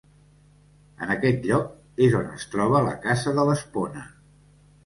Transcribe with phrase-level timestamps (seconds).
[1.07, 4.07] En aquest lloc és on es troba la Casa de l'Espona.